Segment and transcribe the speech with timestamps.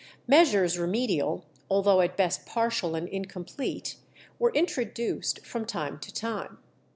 [0.25, 3.97] Measures remedial, although at best partial and incomplete,
[4.39, 6.57] were introduced from time to time.